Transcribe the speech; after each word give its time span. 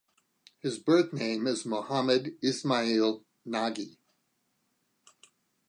His 0.61 0.79
birth 0.79 1.13
name 1.13 1.45
is 1.45 1.63
Mohamed 1.63 2.35
Ismail 2.43 3.23
Nagy. 3.45 3.99